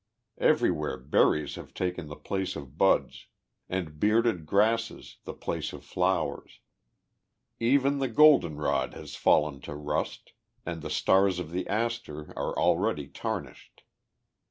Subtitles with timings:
[0.39, 3.27] Everywhere berries have taken the place of buds,
[3.69, 6.59] and bearded grasses the place of flowers.
[7.59, 10.33] Even the goldenrod has fallen to rust,
[10.65, 13.83] and the stars of the aster are already tarnished.